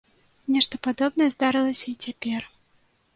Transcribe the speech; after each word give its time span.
Нешта 0.53 0.79
падобнае 0.87 1.27
здарылася 1.35 1.83
і 1.91 1.93
цяпер. 2.07 2.41